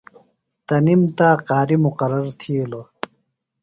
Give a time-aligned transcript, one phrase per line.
[0.67, 2.87] تنِم تا قاری مُقرر تِھیلوۡ۔